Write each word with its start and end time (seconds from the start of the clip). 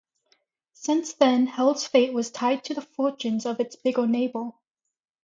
Since 0.73 1.13
then 1.13 1.45
Hel's 1.45 1.85
fate 1.85 2.11
was 2.11 2.31
tied 2.31 2.63
to 2.63 2.73
the 2.73 2.81
fortunes 2.81 3.45
of 3.45 3.59
its 3.59 3.75
bigger 3.75 4.07
neighbour. 4.07 4.49